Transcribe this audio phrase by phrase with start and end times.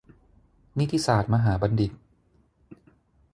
[0.77, 1.91] นิติศาสตรมหาบัณฑิต